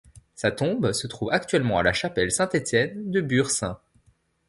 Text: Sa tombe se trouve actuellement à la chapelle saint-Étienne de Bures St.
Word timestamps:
Sa 0.33 0.49
tombe 0.49 0.93
se 0.93 1.05
trouve 1.05 1.29
actuellement 1.29 1.77
à 1.77 1.83
la 1.83 1.93
chapelle 1.93 2.31
saint-Étienne 2.31 3.11
de 3.11 3.21
Bures 3.21 3.51
St. 3.51 3.77